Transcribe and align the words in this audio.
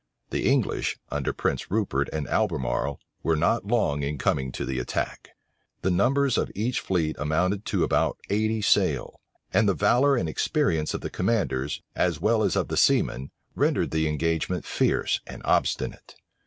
The 0.31 0.49
English, 0.51 0.97
under 1.11 1.31
Prince 1.31 1.69
Rupert 1.69 2.09
and 2.11 2.27
Albemarle, 2.27 2.99
were 3.21 3.35
not 3.35 3.67
long 3.67 4.01
in 4.01 4.17
coming 4.17 4.51
to 4.53 4.65
the 4.65 4.79
attack. 4.79 5.29
The 5.83 5.91
numbers 5.91 6.39
of 6.39 6.51
each 6.55 6.79
fleet 6.79 7.15
amounted 7.19 7.65
to 7.65 7.83
about 7.83 8.17
eighty 8.31 8.63
sail; 8.63 9.21
and 9.53 9.69
the 9.69 9.75
valor 9.75 10.15
and 10.15 10.27
experience 10.27 10.95
of 10.95 11.01
the 11.01 11.11
commanders, 11.11 11.83
as 11.95 12.19
well 12.19 12.41
as 12.41 12.55
of 12.55 12.67
the 12.69 12.77
seamen, 12.77 13.29
rendered 13.53 13.91
the 13.91 14.07
engagement 14.07 14.65
fierce 14.65 15.21
and 15.27 15.43
obstinate. 15.45 16.15